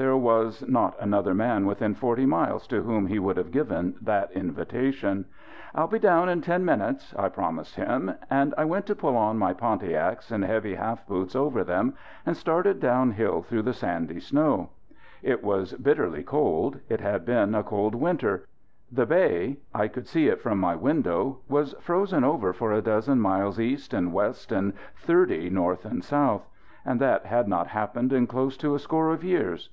There 0.00 0.16
was 0.16 0.64
not 0.68 0.94
another 1.00 1.34
man 1.34 1.66
within 1.66 1.92
forty 1.92 2.24
miles 2.24 2.68
to 2.68 2.82
whom 2.84 3.06
he 3.08 3.18
would 3.18 3.36
have 3.36 3.50
given 3.50 3.96
that 4.00 4.30
invitation. 4.30 5.24
"I'll 5.74 5.88
be 5.88 5.98
down 5.98 6.28
in 6.28 6.40
ten 6.40 6.64
minutes," 6.64 7.12
I 7.18 7.28
promised 7.28 7.74
him; 7.74 8.12
and 8.30 8.54
I 8.56 8.64
went 8.64 8.86
to 8.86 8.94
pull 8.94 9.16
on 9.16 9.38
my 9.38 9.52
Pontiacs 9.54 10.30
and 10.30 10.44
heavy 10.44 10.76
half 10.76 11.04
boots 11.08 11.34
over 11.34 11.64
them 11.64 11.94
and 12.24 12.36
started 12.36 12.78
downhill 12.78 13.42
through 13.42 13.62
the 13.62 13.72
sandy 13.72 14.20
snow. 14.20 14.70
It 15.20 15.42
was 15.42 15.72
bitterly 15.72 16.22
cold; 16.22 16.78
it 16.88 17.00
had 17.00 17.24
been 17.24 17.56
a 17.56 17.64
cold 17.64 17.96
winter. 17.96 18.46
The 18.92 19.04
bay 19.04 19.56
I 19.74 19.88
could 19.88 20.06
see 20.06 20.28
it 20.28 20.40
from 20.40 20.60
my 20.60 20.76
window 20.76 21.40
was 21.48 21.74
frozen 21.80 22.22
over 22.22 22.52
for 22.52 22.70
a 22.72 22.80
dozen 22.80 23.18
miles 23.20 23.58
east 23.58 23.92
and 23.92 24.12
west 24.12 24.52
and 24.52 24.74
thirty 24.94 25.50
north 25.50 25.84
and 25.84 26.04
south; 26.04 26.46
and 26.84 27.00
that 27.00 27.26
had 27.26 27.48
not 27.48 27.66
happened 27.66 28.12
in 28.12 28.28
close 28.28 28.56
to 28.58 28.76
a 28.76 28.78
score 28.78 29.10
of 29.12 29.24
years. 29.24 29.70